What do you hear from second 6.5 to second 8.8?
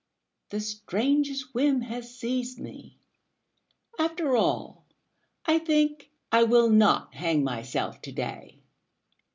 not hang myself to day.